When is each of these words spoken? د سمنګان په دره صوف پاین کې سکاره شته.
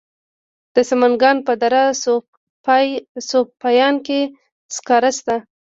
د 0.75 0.77
سمنګان 0.89 1.37
په 1.47 1.53
دره 1.61 1.83
صوف 3.29 3.47
پاین 3.63 3.95
کې 4.05 4.21
سکاره 4.75 5.11
شته. 5.17 5.35